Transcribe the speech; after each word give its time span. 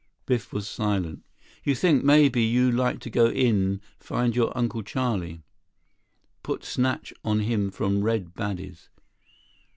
Biff 0.25 0.51
was 0.51 0.67
silent. 0.67 1.21
"You 1.63 1.75
think 1.75 2.03
maybe 2.03 2.41
you 2.41 2.71
like 2.71 2.99
to 3.01 3.09
go 3.11 3.27
in 3.27 3.81
find 3.99 4.35
your 4.35 4.51
Uncle 4.57 4.81
Charlie. 4.81 5.43
Put 6.41 6.63
snatch 6.63 7.13
on 7.23 7.41
him 7.41 7.69
from 7.69 8.01
Red 8.01 8.33
baddies?" 8.33 8.89